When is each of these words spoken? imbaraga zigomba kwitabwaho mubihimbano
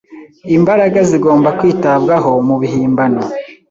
imbaraga 0.57 0.99
zigomba 1.09 1.49
kwitabwaho 1.59 2.31
mubihimbano 2.47 3.21